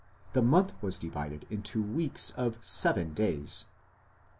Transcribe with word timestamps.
The 0.33 0.41
month 0.41 0.73
was 0.81 0.97
divided 0.97 1.45
into 1.51 1.83
weeks 1.83 2.31
of 2.31 2.57
seven 2.63 3.13
days.... 3.13 3.65